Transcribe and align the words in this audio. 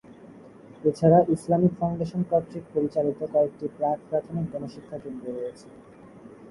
এছাড়া 0.83 1.19
Islamic 1.35 1.73
Foundation 1.79 2.21
কর্তৃক 2.31 2.63
পরিচালিত 2.73 3.19
কয়েকটি 3.33 3.65
প্রাক-প্রাথমিক 3.77 4.45
গণশিক্ষা 4.53 4.97
কেন্দ্র 5.03 5.25
রয়েছে। 5.37 5.67